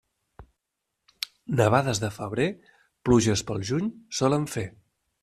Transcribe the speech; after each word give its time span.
Nevades 1.59 2.01
de 2.05 2.09
febrer, 2.15 2.47
pluges 3.11 3.45
pel 3.51 3.63
juny 3.73 3.91
solen 4.23 4.49
fer. 4.57 4.65